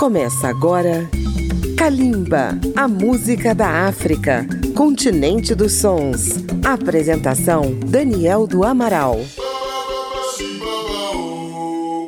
[0.00, 1.10] Começa agora
[1.76, 6.36] Kalimba, a música da África, continente dos sons.
[6.64, 9.18] Apresentação Daniel do Amaral.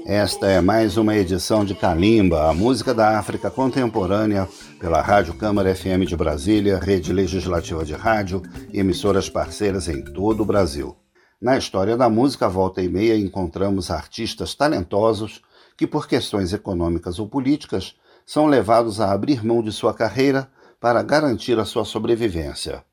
[0.06, 4.48] Esta é mais uma edição de Kalimba, a música da África contemporânea,
[4.80, 8.40] pela Rádio Câmara FM de Brasília, rede legislativa de rádio
[8.72, 10.96] e emissoras parceiras em todo o Brasil.
[11.38, 15.42] Na história da música, volta e meia, encontramos artistas talentosos
[15.82, 20.48] que, por questões econômicas ou políticas, são levados a abrir mão de sua carreira
[20.78, 22.84] para garantir a sua sobrevivência.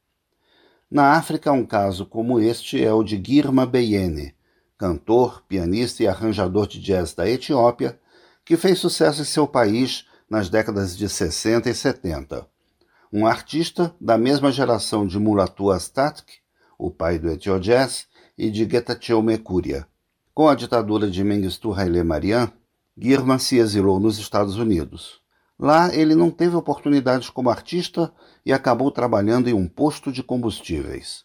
[0.90, 4.34] Na África, um caso como este é o de Girma Beyene,
[4.76, 8.00] cantor, pianista e arranjador de jazz da Etiópia,
[8.44, 12.48] que fez sucesso em seu país nas décadas de 60 e 70.
[13.14, 16.40] Um artista da mesma geração de Mulatu Astatke,
[16.76, 19.86] o pai do Etio Jazz, e de Getachew Mekuria.
[20.34, 22.52] Com a ditadura de Mengistu Haile Mariam,
[23.02, 25.22] Girma se exilou nos Estados Unidos.
[25.58, 28.12] Lá ele não teve oportunidades como artista
[28.46, 31.24] e acabou trabalhando em um posto de combustíveis.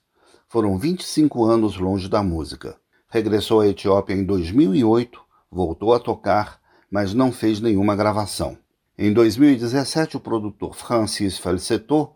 [0.49, 2.77] Foram 25 anos longe da música.
[3.09, 8.57] Regressou à Etiópia em 2008, voltou a tocar, mas não fez nenhuma gravação.
[8.97, 12.09] Em 2017, o produtor Francis Falsetto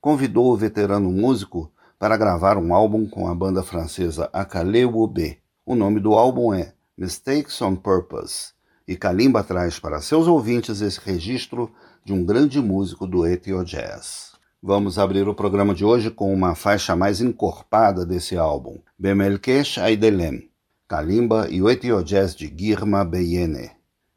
[0.00, 5.38] convidou o veterano músico para gravar um álbum com a banda francesa Akale Wobe.
[5.66, 8.52] O nome do álbum é Mistakes on Purpose,
[8.92, 11.72] e Kalimba traz para seus ouvintes esse registro
[12.04, 14.32] de um grande músico do Ethio Jazz.
[14.62, 20.50] Vamos abrir o programa de hoje com uma faixa mais encorpada desse álbum, Bemelkesh Aidelem,
[20.86, 23.70] Kalimba e o Ethio Jazz de Girma Beyene.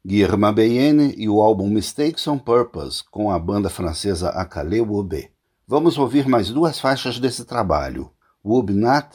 [0.04, 5.30] Girma Beyene e o álbum Mistakes on Purpose com a banda francesa Akale Wobe.
[5.66, 8.10] Vamos ouvir mais duas faixas desse trabalho,
[8.44, 9.08] Wubnat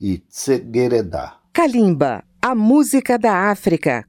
[0.00, 1.32] e Tsegereda.
[1.52, 4.07] Kalimba, a música da África.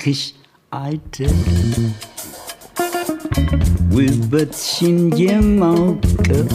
[0.00, 0.20] በመልክሽ
[0.72, 1.86] አይደለም
[3.94, 6.46] ውበትሽን የማውቀው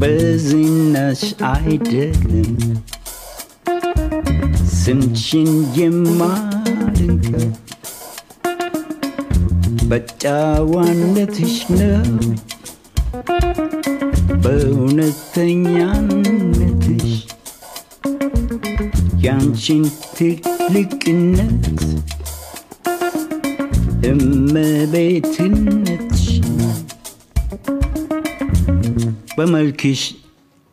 [0.00, 2.54] በዝናሽ አይደለም
[4.78, 7.46] ስምሽን የማድንቀው
[9.90, 12.08] በጨዋነትሽ ነው
[14.44, 15.44] በእውነተኛነትሽ
[19.24, 19.84] ያንቺን
[20.68, 21.64] ትልቅነት
[25.16, 26.48] እመቤትነትሽን
[29.36, 30.02] በመልክሽ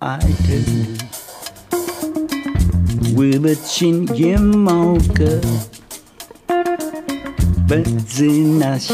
[0.01, 0.91] አይደለም
[3.17, 5.47] ውበትሽን የማውቀው
[7.69, 8.87] በዝናሽ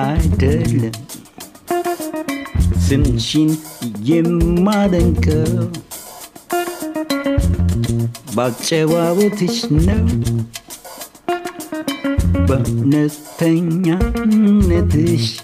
[0.00, 0.96] አይደለም
[2.86, 3.50] ስምሽን
[4.10, 5.58] የማደንቀው
[8.35, 9.95] But cevabı hiç ne?
[12.49, 13.99] Bönetenya
[14.67, 15.39] ne diş?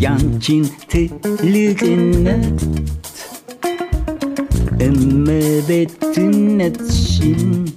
[0.00, 2.62] Yan Çin tiliginet
[4.80, 7.70] Emmebettin etşin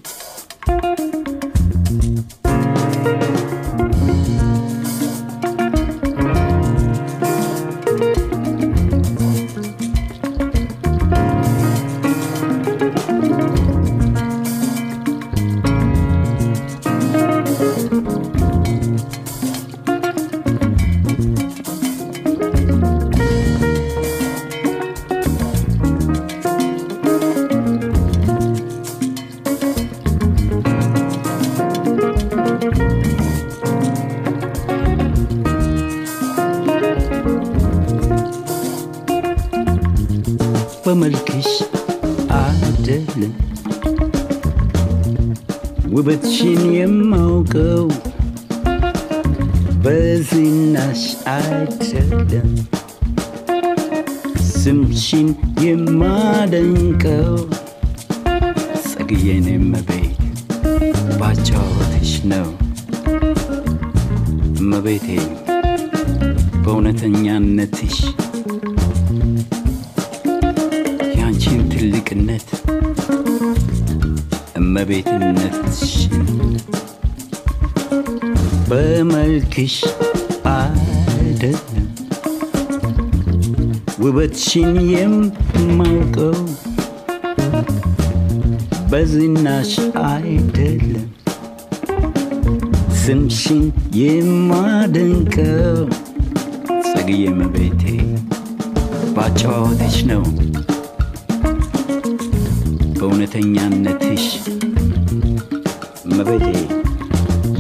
[106.24, 106.48] መቤቴ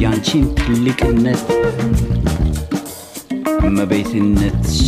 [0.01, 1.41] ያንቺን ትልቅነት
[3.77, 4.81] መቤትነትሽ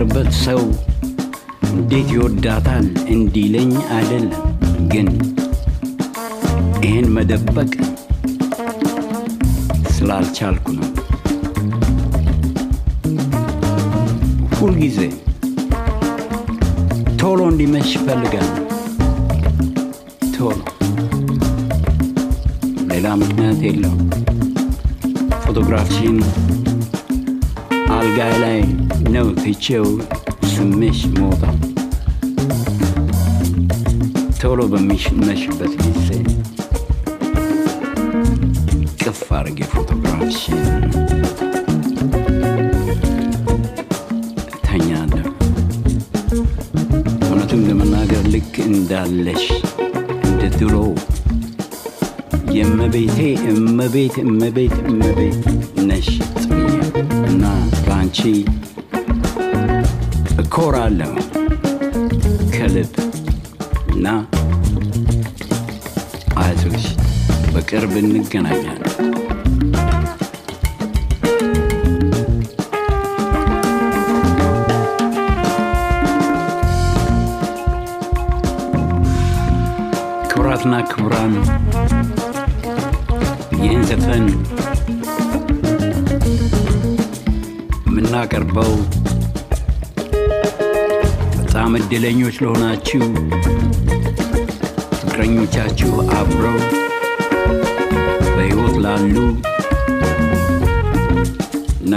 [0.00, 0.60] የምናገርበት ሰው
[1.70, 4.42] እንዴት ይወዳታል እንዲለኝ አይደለም፣
[4.92, 5.08] ግን
[6.82, 7.70] ይህን መደበቅ
[9.94, 10.88] ስላልቻልኩ ነው።
[14.54, 14.98] ሁልጊዜ
[17.20, 18.48] ቶሎ እንዲመሽ ይፈልጋል።
[20.36, 20.56] ቶሎ
[22.90, 24.04] ሌላ ምክንያት የለውም።
[25.42, 26.18] ፎቶግራፍሽን
[27.98, 28.60] አልጋ ላይ
[29.14, 29.86] ነው ትቼው
[30.52, 31.42] ስምሽ ሞታ
[34.40, 36.08] ቶሎ በሚመሽበት ጊዜ
[39.02, 40.60] ቅፍ አድርጌ ፎቶግራፍሽን
[44.66, 45.26] ተኛለሁ።
[47.24, 49.46] እውነቱን ለመናገር ልክ እንዳለሽ
[50.28, 50.74] እንደ ድሮ
[52.56, 53.18] የእመቤቴ
[53.54, 55.40] እመቤት እመቤት እመቤት
[68.28, 68.67] can I?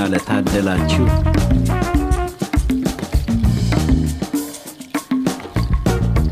[0.08, 1.06] ለታደላችሁ።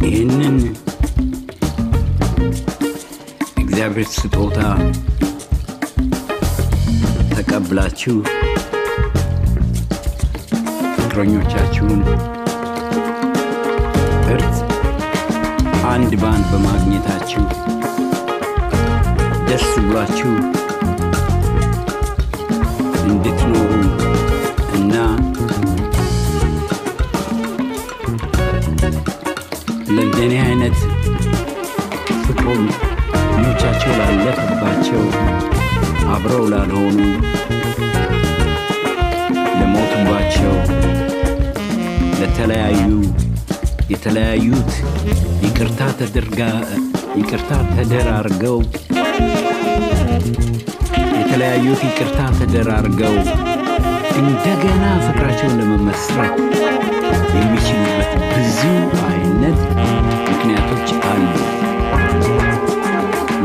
[0.03, 0.55] ይህንን
[3.61, 4.59] እግዚአብሔር ስጦታ
[7.33, 8.15] ተቀብላችሁ
[10.95, 12.01] ፍቅረኞቻችሁን
[14.33, 14.55] እርት
[15.91, 17.43] አንድ ባንድ በማግኘታችሁ
[19.49, 20.31] ደስ ብሏችሁ
[23.09, 23.58] እንድትኖሩ
[36.21, 36.97] አብረው ላልሆኑ
[39.59, 40.55] ለሞቱባቸው
[42.19, 42.89] ለተለያዩ
[43.93, 44.71] የተለያዩት
[45.45, 46.41] ይቅርታ ተደርጋ
[47.19, 48.57] ይቅርታ ተደራርገው
[51.21, 53.15] የተለያዩት ይቅርታ ተደራርገው
[54.21, 56.35] እንደገና ፍቅራቸውን ለመመስረት
[57.37, 58.61] የሚችሉበት ብዙ
[59.09, 59.59] አይነት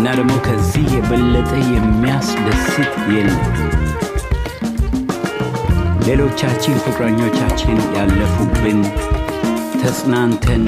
[0.06, 2.76] ደግሞ ከዚህ የበለጠ የሚያስደስት
[3.12, 3.42] የለም።
[6.06, 8.80] ሌሎቻችን ፍቅረኞቻችን ያለፉብን
[9.82, 10.64] ተጽናንተን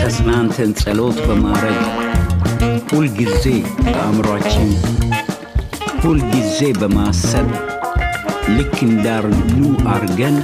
[0.00, 1.80] ተጽናንተን ጸሎት በማድረግ
[2.92, 3.44] ሁልጊዜ
[3.84, 4.70] በአእምሯችን
[6.02, 7.48] ሁልጊዜ በማሰብ
[8.56, 9.30] ልክ እንዳሉ
[9.94, 10.36] አርገን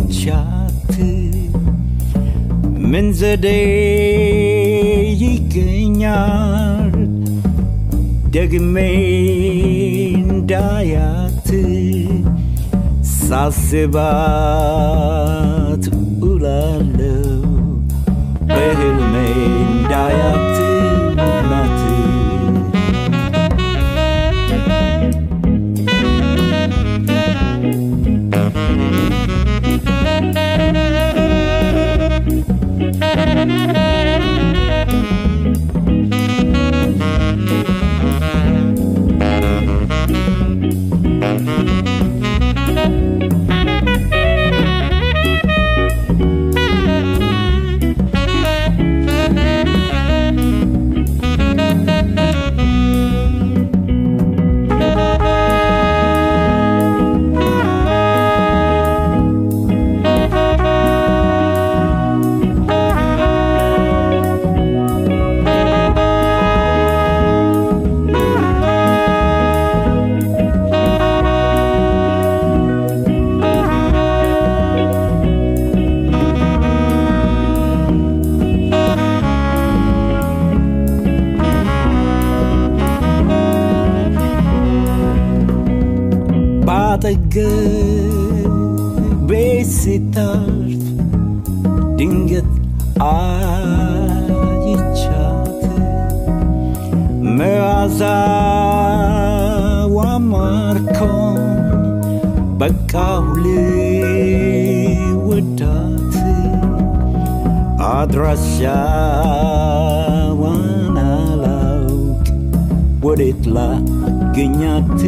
[0.08, 1.12] çatı
[2.78, 3.48] Menzede
[5.24, 6.92] yikenyar
[8.32, 9.68] Degmen
[10.48, 11.66] dayatı
[13.02, 14.02] Sasibat
[16.22, 17.42] ulalı
[18.48, 20.51] Behilmen dayatı
[102.62, 103.22] በቃሁ
[104.64, 106.12] ልወዳት
[109.62, 112.26] አድራሻዋን አላውቅ
[113.06, 115.00] ወዴት ላገኛት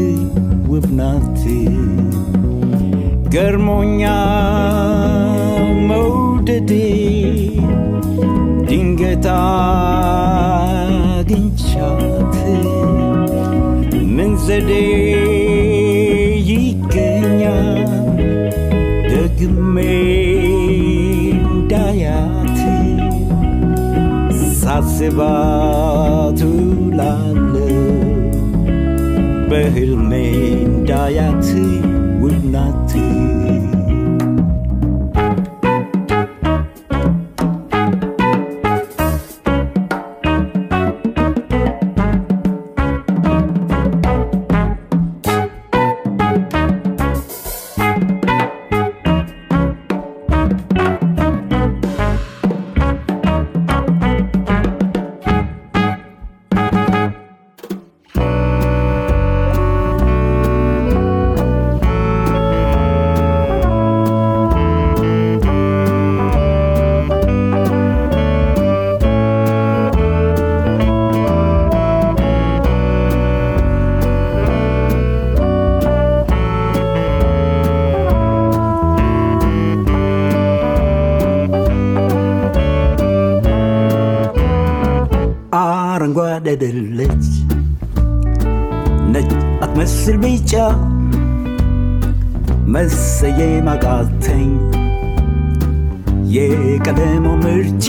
[0.72, 1.38] ውብ ናት?
[3.34, 4.02] ገርሞኛ
[5.90, 6.70] መውደዴ
[8.68, 9.26] ድንገት
[10.96, 12.34] አግኝቻት
[14.16, 14.70] ምን ዘዴ
[21.68, 22.80] dayati
[24.60, 25.32] saseba
[26.38, 27.72] tulane
[29.50, 31.43] behil main dayati
[92.72, 94.50] መሰየም አቃተኝ
[96.34, 97.88] የቀለሙ ምርጫ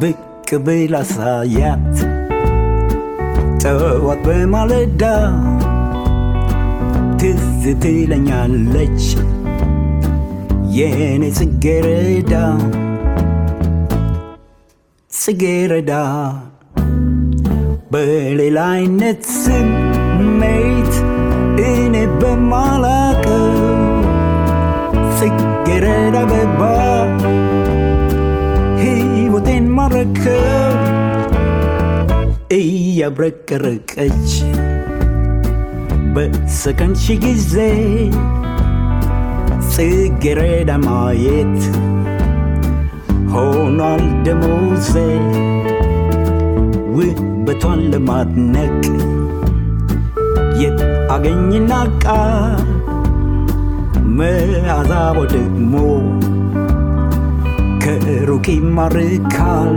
[0.00, 0.18] ብቅ
[0.66, 1.96] ብል አሳያት
[3.62, 5.02] ጠዋት በማለዳ
[7.20, 7.42] ትዝ
[7.82, 9.02] ትለኛለች
[10.76, 12.34] የኔ ጽጌረዳ
[15.12, 15.92] ጽጌረዳ
[17.92, 20.94] በሌላ አይነት ስሜት
[22.49, 23.45] እኔ በማላቀው
[25.17, 26.61] ጽጌረዳ አበባ
[28.81, 30.73] ሕይወቴን ማረከው
[32.57, 34.31] እያብረቀረቀች
[36.15, 37.53] በሰከንድ ሺ ጊዜ
[39.73, 41.59] ጽጌረዳ ማየት
[43.33, 44.93] ሆኗል ደሞዜ
[46.97, 48.77] ውበቷን ለማድነቅ
[50.61, 50.79] የት
[51.12, 52.66] አገኝና ቃል
[54.18, 55.74] መዓዛው ደግሞ
[57.84, 59.72] ከሩቅ ይማርካል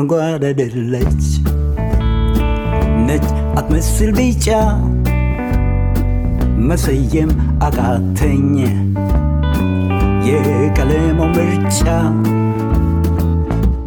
[0.00, 1.24] አረንጓዴ አይደለች።
[3.06, 3.24] ነጭ
[3.58, 4.46] አትመስል ቢጫ
[6.68, 7.30] መሰየም
[7.66, 8.52] አቃተኝ።
[10.28, 11.80] የቀለሙ ምርጫ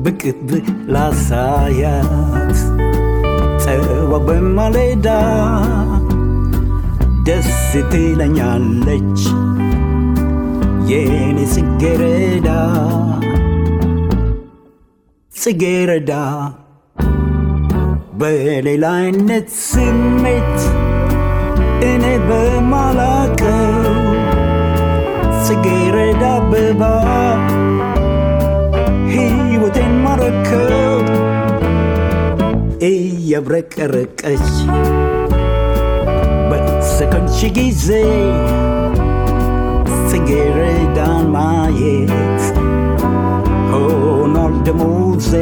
[0.04, 2.60] ብቅ ብላሳያት
[3.63, 5.08] ጠዋ በማለዳ
[7.28, 7.52] ደስ
[7.91, 9.21] ትለኛለች።
[10.91, 12.50] የኔ ጽጌረዳ
[15.40, 16.12] ጽጌረዳ
[18.21, 20.59] በሌላ አይነት ስሜት
[21.90, 23.75] እኔ በማላቀው
[25.47, 26.83] ጽጌረዳ አበባ
[29.12, 30.97] ሕይወቴን ማረከው
[32.88, 34.49] እያብረቀረቀች
[36.51, 37.87] በሰከንድ ሺ ጊዜ
[40.11, 42.42] ጽጌረዳን ማየት
[43.71, 44.55] ሆኗል
[45.21, 45.33] ደሞዜ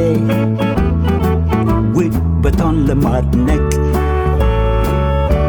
[1.97, 3.67] ውበቷን ለማድነቅ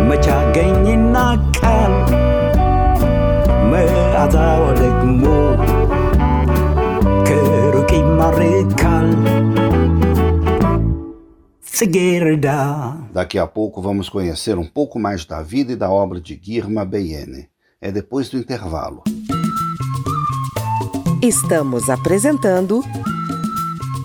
[0.09, 1.15] መቻገኝና
[1.57, 1.95] ቃል
[3.71, 5.23] መዓዛዋ ደግሞ
[7.29, 9.11] ከሩቅ ይማርካል
[11.79, 12.49] ጽጌረዳ
[13.19, 16.85] Daqui a pouco vamos conhecer um pouco mais da vida e da obra de Guirma
[16.93, 17.43] Beyene.
[17.87, 19.01] É depois do intervalo.
[21.33, 22.75] Estamos apresentando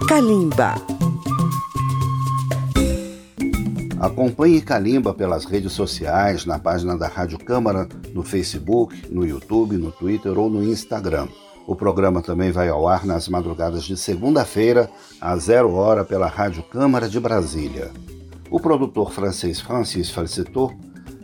[0.08, 0.76] Kalimba.
[3.98, 9.90] Acompanhe Calimba pelas redes sociais, na página da Rádio Câmara, no Facebook, no YouTube, no
[9.90, 11.26] Twitter ou no Instagram.
[11.66, 14.88] O programa também vai ao ar nas madrugadas de segunda-feira,
[15.20, 17.90] às zero hora, pela Rádio Câmara de Brasília.
[18.48, 20.72] O produtor francês Francis Falsetto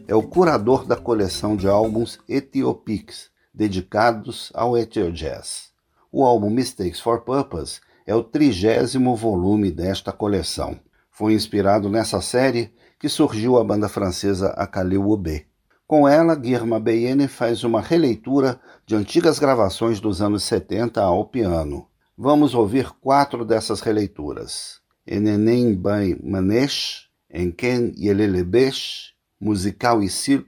[0.09, 5.71] é o curador da coleção de álbuns Ethiopics, dedicados ao Ethio Jazz.
[6.11, 10.79] O álbum Mistakes for Purpose é o trigésimo volume desta coleção.
[11.11, 15.47] Foi inspirado nessa série que surgiu a banda francesa Akaleu Ube.
[15.87, 21.87] Com ela, Guirma Beyene faz uma releitura de antigas gravações dos anos 70 ao piano.
[22.17, 24.81] Vamos ouvir quatro dessas releituras.
[25.07, 30.47] Enenem Bay Manesh, Enken Yelelebesh, Musical e Silt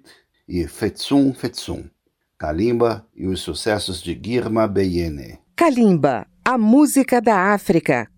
[0.49, 1.90] e Fetsum Fetsum.
[2.38, 5.38] Kalimba e os sucessos de Guirma Beyene.
[5.57, 8.13] Kalimba, a música da África.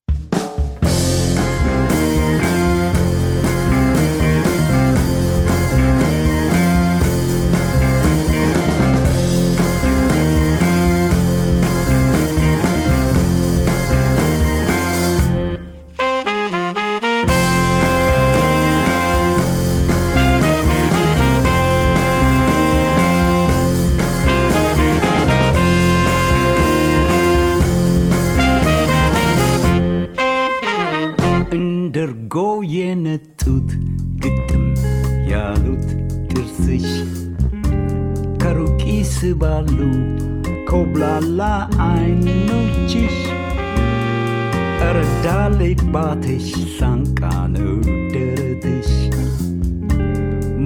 [45.69, 47.21] እረዳሌባትሽ ሳንቃ
[47.55, 47.71] ነው
[48.13, 48.91] ደረትሽ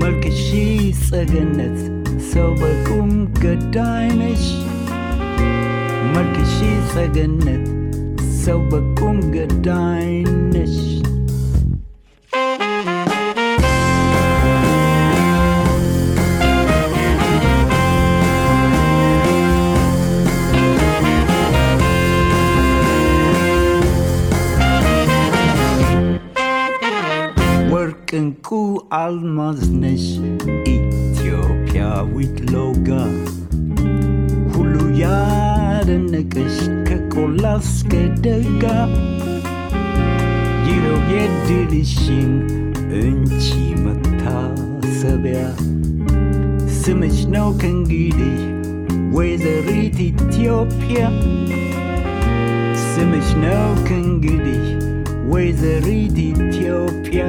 [0.00, 0.42] መልክሺ
[1.06, 1.78] ጸገነት
[2.30, 3.10] ሰው በቁም
[3.42, 4.44] ገዳይ ነሽ
[6.14, 6.56] መልክሺ
[6.92, 7.64] ጸገነት
[8.42, 10.10] ሰው በቁም ገዳይ
[10.52, 10.76] ነሽ
[28.99, 30.05] አልማዝ ነሽ
[30.75, 32.89] ኢትዮጵያዊት ሎጋ
[34.53, 37.91] ሁሉ ያደነቀሽ ከቆላ እስከ
[38.25, 38.63] ደጋ
[40.69, 42.31] ይኸው የድልሽን
[43.01, 43.45] እንቺ
[43.85, 45.41] መታሰቢያ
[46.79, 48.37] ስምሽ ነው ከእንግዲህ
[49.15, 51.01] ወይዘሪት ኢትዮጵያ
[52.87, 54.63] ስምሽ ነው ከእንግዲህ
[55.31, 57.21] ወይዘሪት ኢትዮጵያ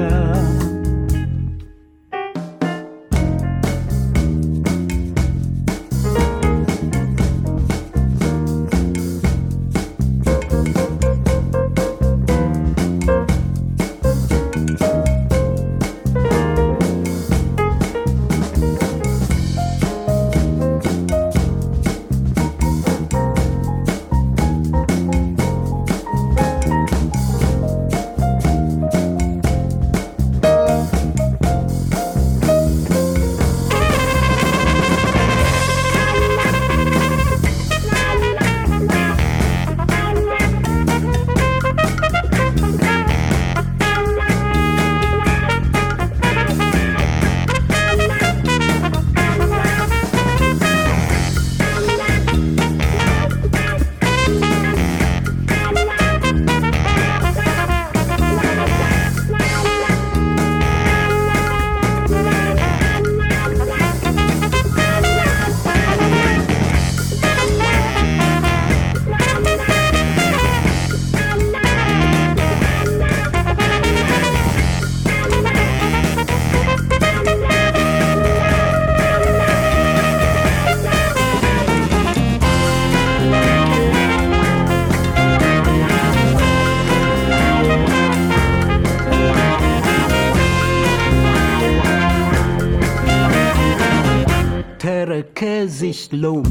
[96.12, 96.43] low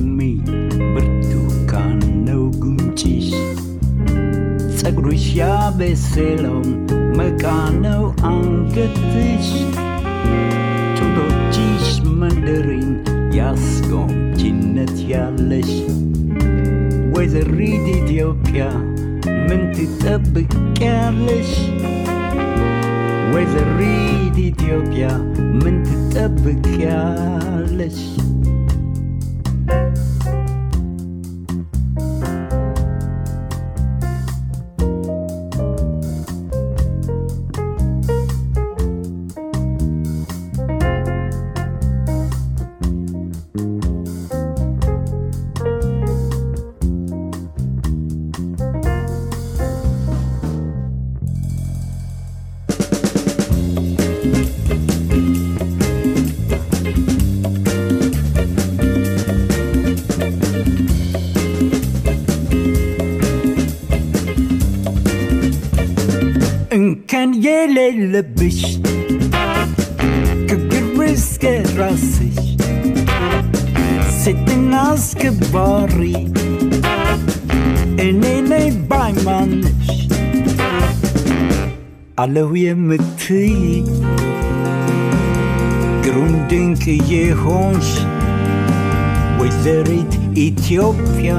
[67.30, 68.60] እንከን የሌለብሽ
[70.50, 71.44] ከግር እስከ
[71.80, 72.38] ራስሽ
[74.16, 75.98] ሴትና አስከባሪ
[78.06, 79.86] እኔ ነኝ ባይማንሽ
[82.24, 83.54] አለሁ የምትይ
[86.06, 86.84] ግሩም ድንቅ
[87.14, 87.92] የሆንሽ
[89.42, 90.14] ወይዘሪት
[90.46, 91.32] ኢትዮጵያ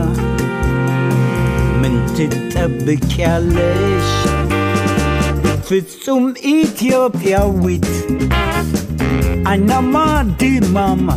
[1.81, 4.09] ምን ትጠብቂያለሽ?
[5.71, 7.89] ፍጹም ኢትዮጵያዊት
[9.51, 9.95] አይናማ
[10.41, 11.09] ድማማ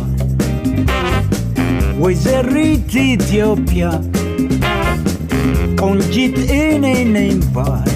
[2.02, 3.84] ወይዘሪት ኢትዮጵያ
[5.82, 7.90] ቆንጂት እኔ ነኝ ባይ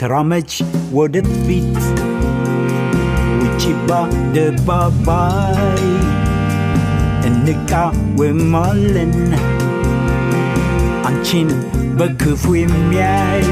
[0.00, 0.52] ተራመች
[0.98, 1.76] ወደፊት
[3.40, 5.82] ውጪ በአደባባይ
[7.28, 9.14] እንቃወማለን
[11.08, 11.50] አንቺን
[11.98, 13.44] በክፉ የሚያይ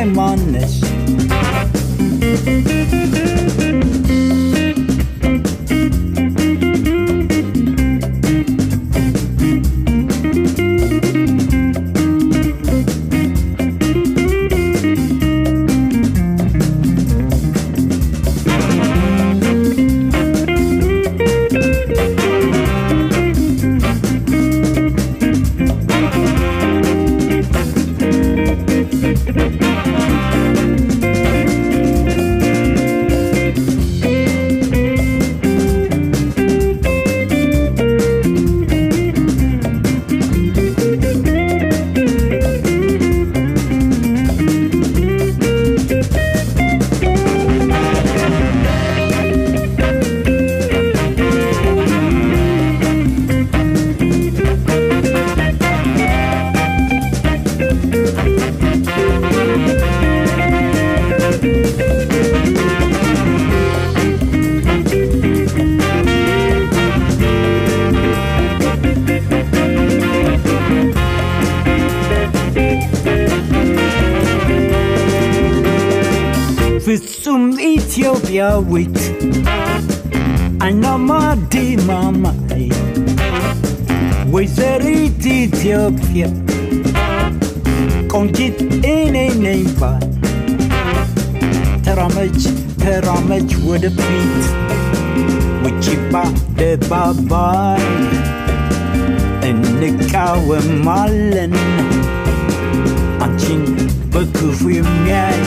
[0.00, 0.89] I'm honest.
[104.40, 105.39] que fui a mulher.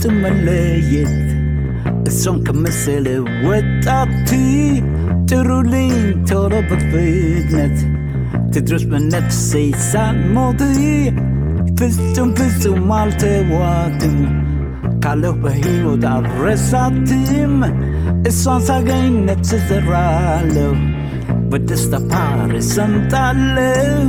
[0.00, 1.14] ፍጹም መለየት
[2.08, 3.06] እሷን ከመሰለ
[3.46, 4.30] ወጣት
[5.30, 5.92] ጥሩልኝ
[6.28, 7.76] ቶሎ በፍጥነት
[8.54, 9.50] ትድረስ በነፍሴ
[9.88, 10.60] ሳልሞት
[11.78, 14.18] ፍጹም ፍጹም አልተዋትም
[15.04, 17.56] ካለሁ በሕይወት አልረሳትም
[18.30, 20.70] እሷን ሳገኝ ነፍስ ዘራለሁ
[21.50, 24.06] በደስታ ፓር ሰምጣለሁ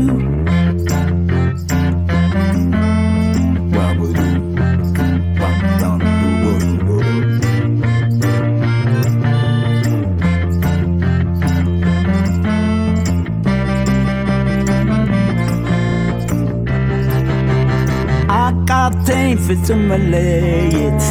[19.51, 21.03] ፍጹም መለየት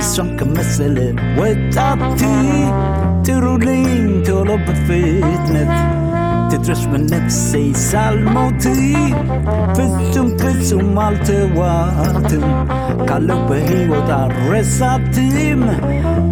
[0.00, 0.96] እሷን ከመሰለ
[1.40, 2.20] ወጣት
[3.26, 3.86] ጥሩልኝ
[4.26, 5.72] ቶሎ በፍጥነት
[6.50, 7.50] ትድረስ በነፍሴ
[7.84, 8.64] ሳልሞት
[9.76, 12.44] ፍጹም ፍጹም አልተዋትም
[13.08, 15.62] ካለው በሕይወት አልረሳትም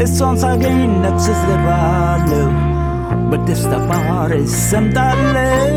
[0.06, 2.46] እሷን ሳገኝ ነፍስ ዘራለሁ
[3.30, 5.76] በደስታ ባህር ሰምጣለሁ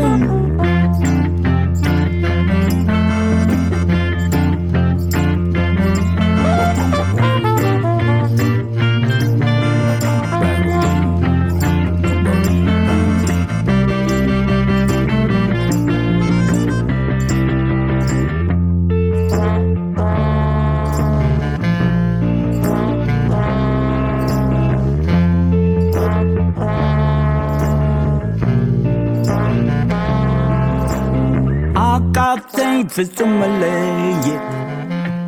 [32.94, 34.46] ፍጹም መለየት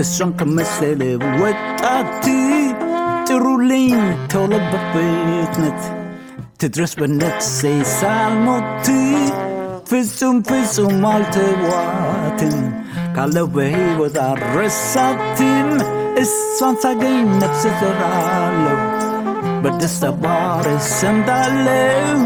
[0.02, 1.00] እሷን ከመሰለ
[1.42, 2.24] ወጣት
[3.28, 3.92] ጥሩልኝ
[4.32, 5.80] ቶሎ በፍጥነት
[6.60, 7.58] ትድረስ በነፍሴ
[7.94, 8.88] ሳልሞት
[9.90, 12.56] ፍጹም ፍጹም አልተዋትም
[13.16, 15.70] ካለው በሕይወት አልረሳትም
[16.22, 18.78] እሷን ሳገኝ ነፍስ ዘራለሁ
[19.64, 22.22] በደስታ ባር ሰምዳለሁ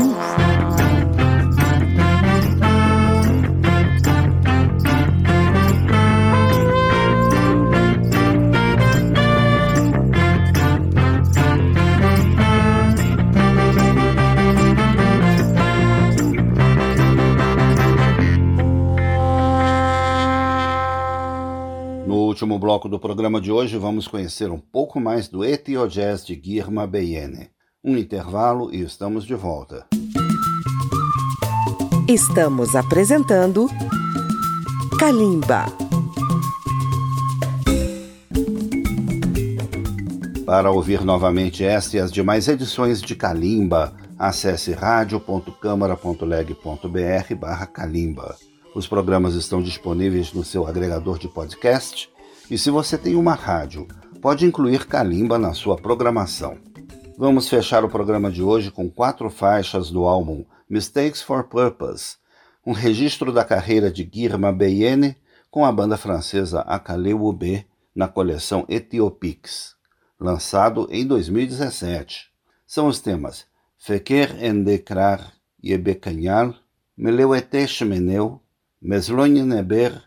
[22.42, 26.36] último bloco do programa de hoje, vamos conhecer um pouco mais do Etio Jazz de
[26.36, 27.52] Guirma Beyene.
[27.84, 29.86] Um intervalo e estamos de volta.
[32.08, 33.68] Estamos apresentando
[34.98, 35.68] Kalimba.
[40.44, 48.36] Para ouvir novamente esta e as demais edições de Kalimba, acesse radio.câmara.leg.br barra Kalimba.
[48.74, 52.11] Os programas estão disponíveis no seu agregador de podcast
[52.52, 53.88] e se você tem uma rádio,
[54.22, 56.58] pode incluir Kalimba na sua programação.
[57.18, 62.18] Vamos fechar o programa de hoje com quatro faixas do álbum Mistakes for Purpose,
[62.68, 65.16] um registro da carreira de Guirma Beyene
[65.50, 69.78] com a banda francesa Akaleu B na coleção Etiopix,
[70.20, 72.32] lançado em 2017.
[72.68, 73.46] São os temas
[73.78, 75.32] Feker Endekrar
[75.64, 76.54] Yebekanyal,
[76.98, 78.42] Meleuetesh Meneu,
[78.82, 80.04] Meslonye Neber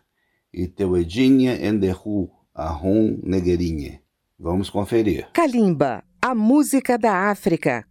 [0.53, 4.01] e Teuedinha Enderru Arrum negerinha,
[4.39, 5.27] Vamos conferir.
[5.33, 7.85] Kalimba, a música da África.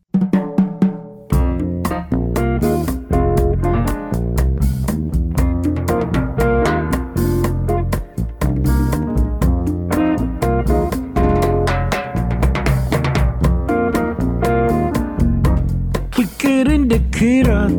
[17.24, 17.70] Kira,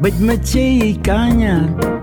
[0.00, 1.95] but me canya.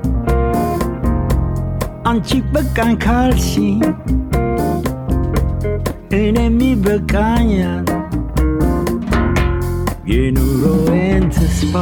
[2.12, 3.50] አንቺ በቃኝ ካልሺ
[6.18, 7.86] እኔም ይበቃኛል
[10.12, 11.72] የኑሮዬን ተስፋ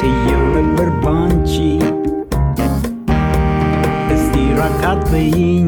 [0.00, 1.52] ጥየው ነበር ባንቺ
[4.14, 5.67] እስቲ ራቃት በይኝ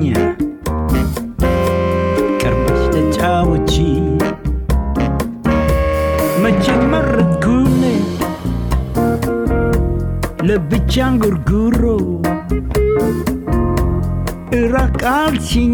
[15.41, 15.70] 七。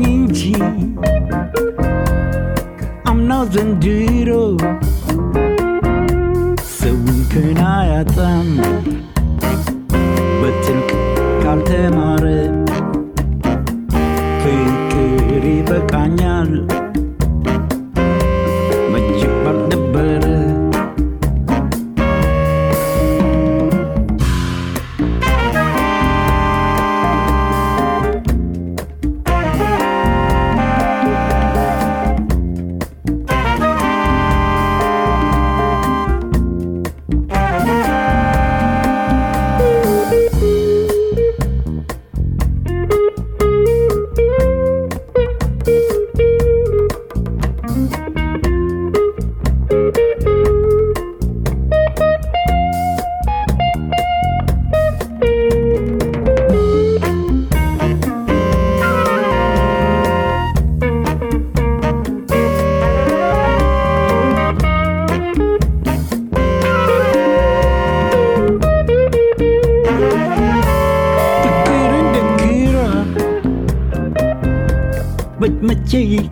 [75.88, 76.30] Jake,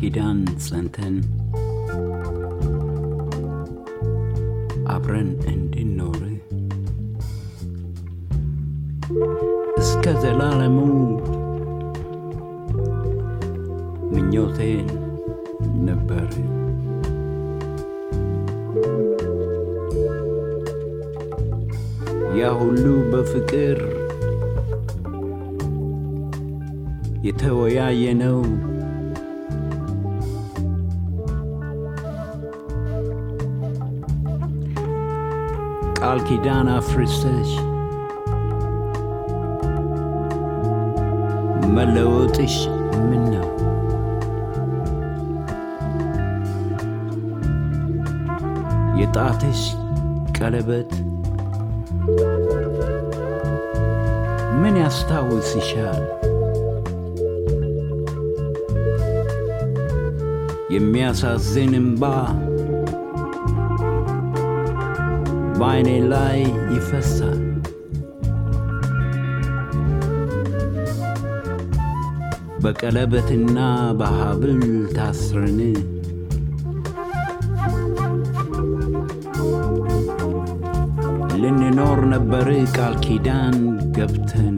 [0.00, 1.37] You done, Slinton.
[36.38, 37.50] ቃል ኪዳን አፍርሰሽ
[41.74, 42.54] መለወጥሽ
[43.08, 43.46] ምን ነው?
[49.00, 49.62] የጣትሽ
[50.38, 50.92] ቀለበት
[54.60, 56.02] ምን ያስታውስሻል?
[60.70, 62.04] የሚያሳዝን እምባ
[65.58, 66.38] በዓይኔ ላይ
[66.74, 67.40] ይፈሳል።
[72.62, 73.58] በቀለበትና
[73.98, 74.60] በሐብል
[74.96, 75.60] ታስረን
[81.42, 82.46] ልንኖር ነበር
[82.76, 83.56] ቃል ኪዳን
[83.96, 84.56] ገብተን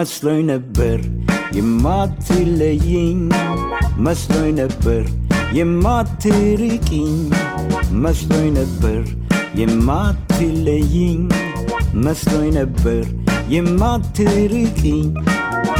[0.00, 0.98] መስሎኝ ነበር
[1.56, 3.18] የማትለይኝ።
[3.98, 5.02] መስሎኝ ነበር
[5.52, 7.16] የማትርቂኝ።
[8.04, 9.00] መስሎኝ ነበር
[9.60, 11.20] የማትለይኝ።
[12.04, 13.02] መስሎኝ ነበር
[13.48, 15.04] የማትርቂኝ።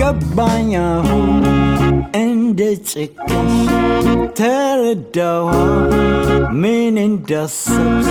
[0.01, 1.33] ገባኝ አሁን
[2.23, 2.61] እንደ
[2.91, 3.55] ጭቅሽ።
[4.41, 5.49] ተረዳዋ
[6.62, 8.11] ምን እንዳሰብሽ።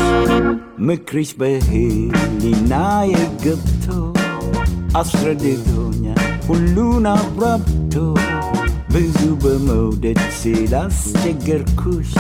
[0.87, 2.73] ምክርሽ በህሊና
[3.13, 3.85] የገብቶ
[4.95, 5.88] አስረድቶኛል
[6.49, 7.93] ሁሉን አብራብቶ
[8.93, 12.11] ብዙ በመውደድ ስላስቸገርኩሽ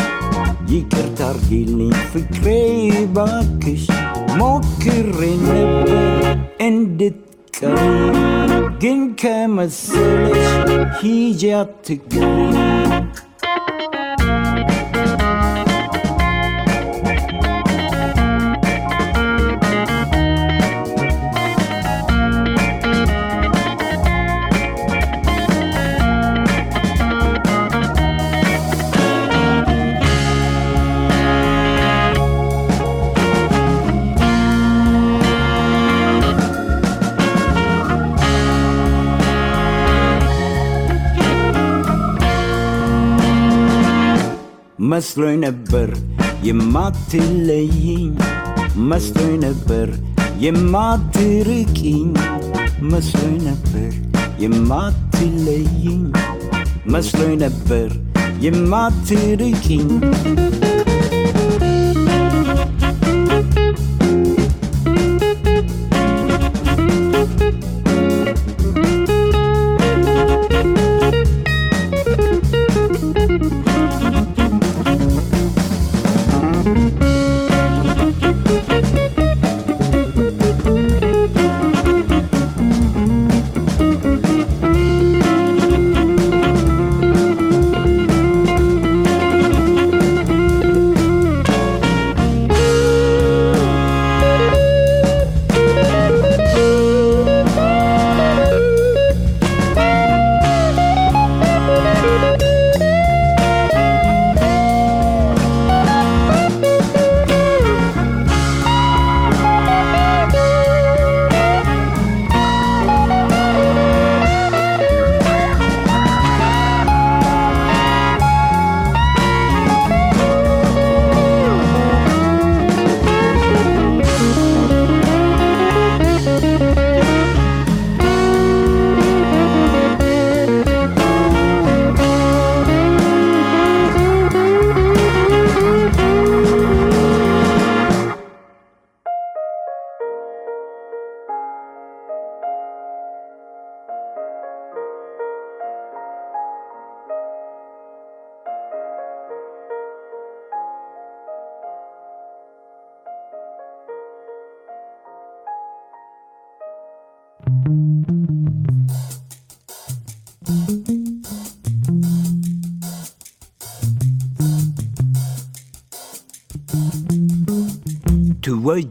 [0.71, 2.45] ይቅርታ አርጊልኝ ፍቅሬ
[3.15, 3.85] ባክሽ
[4.39, 6.35] ሞክሬ ነበር
[6.67, 7.79] እንድትቀሪ
[8.83, 10.51] ግን ከመሰለሽ
[10.99, 12.23] ሂጂ አትቅሪ
[44.89, 45.89] መስሎኝ ነበር
[46.43, 48.11] የማትለይኝ
[48.89, 49.87] መስሎኝ ነበር
[50.39, 52.09] የማትርቂኝ
[52.91, 53.91] መስሎኝ ነበር
[54.39, 56.01] የማትለይኝ
[56.87, 57.89] መስሎኝ ነበር
[58.41, 59.89] የማትርቂኝ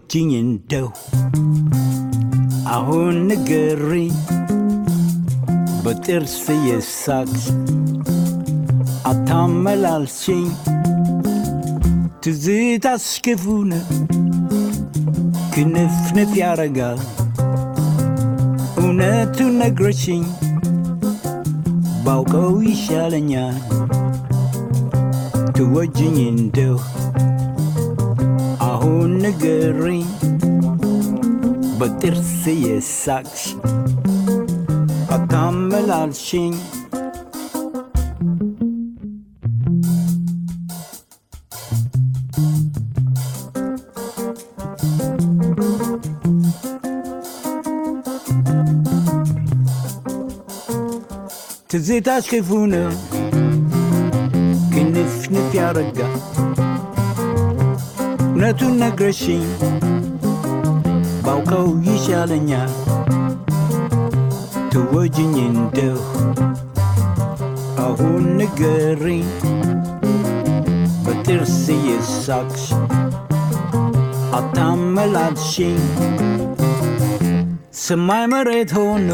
[0.08, 0.86] ትወጅኝ እንደው
[2.76, 4.14] አሁን ንገሪኝ
[5.84, 6.36] በጥርስ
[6.68, 7.46] የሳቅሽ
[9.12, 10.46] አታመላልሽኝ
[12.24, 13.84] ትዝታሽ ክፉ ነው
[15.56, 17.02] ክንፍንፍ ያረጋል
[18.78, 20.24] እውነቱን ነግረሽኝ
[22.06, 23.58] ባውቀው ይሻለኛል
[25.58, 26.78] ትወጅኝ እንደው
[29.08, 30.08] አሁን ንገሪኝ
[31.80, 32.32] በጥርስ
[32.64, 33.44] የሳቅሽ
[35.16, 36.54] አታመላልሽኝ
[51.70, 52.90] ትዝታሽ ክፉ ነው
[54.74, 55.24] ክንፍንፍ
[55.60, 56.14] ያረጋል
[58.38, 59.44] እውነቱን ነግረሽኝ
[61.26, 62.72] ባውቀው ይሻለኛል
[64.72, 66.00] ትወጅኝ እንደው
[67.86, 69.26] አሁን ንገሪኝ
[71.06, 72.66] በጥርስ የሳቅሽ
[74.40, 75.80] አታመላልሽኝ
[77.84, 79.10] ሰማይ መሬት ሆኖ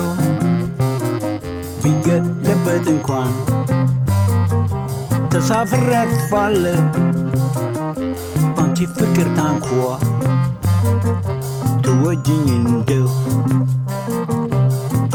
[1.83, 3.31] ቢገለበጥ እንኳን
[5.31, 6.79] ተሳፍሬ አርፋለሁ
[8.74, 9.98] ci fikir tankuwa
[11.82, 13.00] duwa jinyin da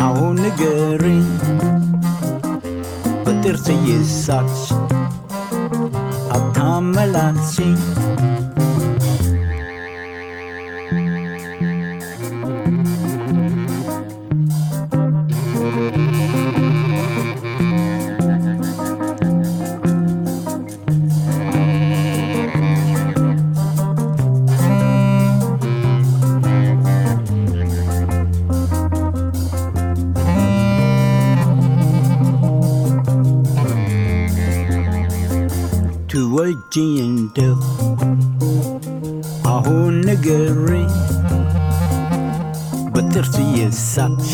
[0.04, 1.20] a wani gari
[3.26, 4.50] fitar sai yi sat.
[6.32, 7.76] A ta malasin
[43.02, 44.32] በጥርስ እየሳቅሽ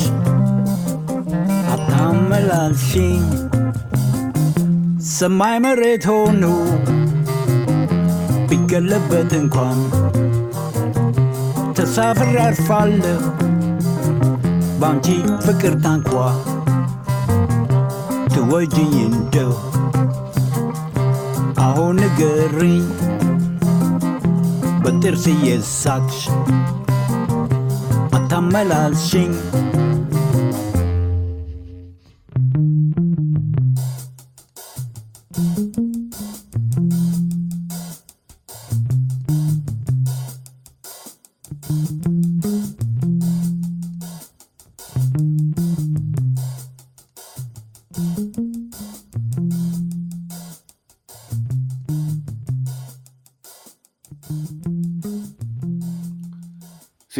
[1.73, 3.25] አታመላልሽኝ።
[5.09, 6.43] ሰማይ መሬት ሆኖ
[8.49, 9.77] ቢገለበት እንኳን
[11.77, 13.21] ተሳፍሬ አርፋለሁ።
[14.79, 15.05] ባንቺ
[15.45, 16.11] ፍቅር ታንኳ
[18.33, 19.53] ትወጅኝ እንደው
[21.59, 22.83] አሁን ንገሪኝ።
[24.83, 26.19] በጥርስ እየሳቅሽ
[28.55, 29.84] 快乐的心。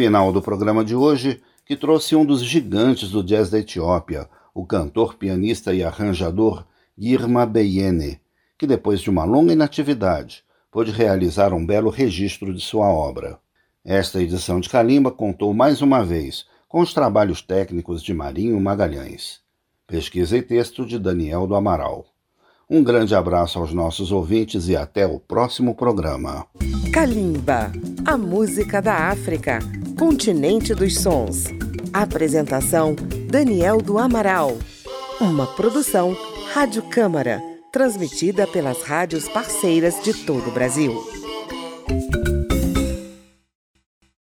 [0.06, 4.64] Final do programa de hoje, que trouxe um dos gigantes do jazz da Etiópia, o
[4.64, 6.64] cantor, pianista e arranjador
[6.96, 8.20] Girma Beyene,
[8.56, 13.40] que depois de uma longa inatividade pôde realizar um belo registro de sua obra.
[13.84, 19.40] Esta edição de Calimba contou mais uma vez com os trabalhos técnicos de Marinho Magalhães.
[19.88, 22.06] Pesquisa e texto de Daniel do Amaral.
[22.68, 26.44] Um grande abraço aos nossos ouvintes e até o próximo programa.
[26.92, 27.70] Kalimba,
[28.04, 29.60] a música da África,
[29.96, 31.44] continente dos sons.
[31.92, 32.96] Apresentação:
[33.30, 34.56] Daniel do Amaral.
[35.20, 36.16] Uma produção
[36.52, 37.40] Rádio Câmara,
[37.70, 40.92] transmitida pelas rádios parceiras de todo o Brasil.